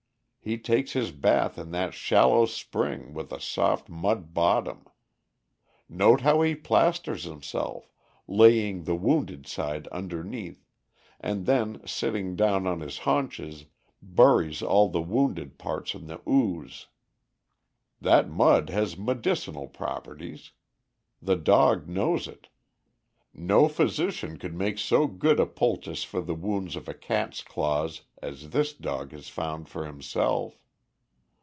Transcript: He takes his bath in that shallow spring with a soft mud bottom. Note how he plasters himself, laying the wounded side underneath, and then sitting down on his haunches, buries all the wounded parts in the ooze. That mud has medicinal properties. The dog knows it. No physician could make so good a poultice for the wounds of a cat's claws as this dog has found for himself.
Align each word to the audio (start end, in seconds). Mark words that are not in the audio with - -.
He 0.43 0.57
takes 0.57 0.93
his 0.93 1.11
bath 1.11 1.59
in 1.59 1.69
that 1.69 1.93
shallow 1.93 2.47
spring 2.47 3.13
with 3.13 3.31
a 3.31 3.39
soft 3.39 3.89
mud 3.89 4.33
bottom. 4.33 4.87
Note 5.87 6.21
how 6.21 6.41
he 6.41 6.55
plasters 6.55 7.25
himself, 7.25 7.93
laying 8.27 8.85
the 8.85 8.95
wounded 8.95 9.45
side 9.45 9.87
underneath, 9.89 10.65
and 11.19 11.45
then 11.45 11.79
sitting 11.85 12.35
down 12.35 12.65
on 12.65 12.79
his 12.79 12.97
haunches, 13.05 13.65
buries 14.01 14.63
all 14.63 14.89
the 14.89 14.99
wounded 15.03 15.59
parts 15.59 15.93
in 15.93 16.07
the 16.07 16.19
ooze. 16.27 16.87
That 18.01 18.27
mud 18.27 18.71
has 18.71 18.97
medicinal 18.97 19.67
properties. 19.67 20.53
The 21.21 21.35
dog 21.35 21.87
knows 21.87 22.27
it. 22.27 22.47
No 23.33 23.69
physician 23.69 24.35
could 24.35 24.53
make 24.53 24.77
so 24.77 25.07
good 25.07 25.39
a 25.39 25.45
poultice 25.45 26.03
for 26.03 26.19
the 26.19 26.35
wounds 26.35 26.75
of 26.75 26.89
a 26.89 26.93
cat's 26.93 27.41
claws 27.41 28.01
as 28.21 28.49
this 28.49 28.73
dog 28.73 29.13
has 29.13 29.29
found 29.29 29.69
for 29.69 29.85
himself. 29.85 30.57